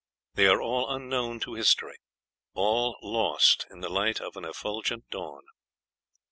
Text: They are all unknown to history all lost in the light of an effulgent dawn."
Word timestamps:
They 0.33 0.47
are 0.47 0.59
all 0.59 0.89
unknown 0.89 1.41
to 1.41 1.53
history 1.53 1.97
all 2.55 2.97
lost 3.03 3.67
in 3.69 3.81
the 3.81 3.89
light 3.89 4.19
of 4.19 4.35
an 4.35 4.45
effulgent 4.45 5.07
dawn." 5.11 5.43